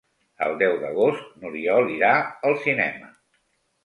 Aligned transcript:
El 0.43 0.55
deu 0.61 0.77
d'agost 0.83 1.27
n'Oriol 1.43 1.91
irà 1.97 2.13
al 2.49 2.57
cinema. 2.65 3.11